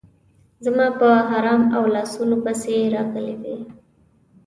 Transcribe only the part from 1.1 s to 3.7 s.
احرام او لاسونو پسې راغلې وې.